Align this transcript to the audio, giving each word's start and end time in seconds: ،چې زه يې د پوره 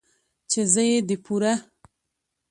،چې 0.49 0.61
زه 0.73 0.81
يې 0.89 0.97
د 1.07 1.11
پوره 1.23 1.53